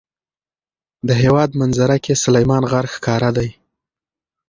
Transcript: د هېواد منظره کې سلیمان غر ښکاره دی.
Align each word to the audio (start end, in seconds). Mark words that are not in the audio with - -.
د 1.07 1.09
هېواد 1.21 1.49
منظره 1.61 1.97
کې 2.03 2.13
سلیمان 2.23 2.63
غر 2.71 2.85
ښکاره 2.93 3.29
دی. 3.37 3.49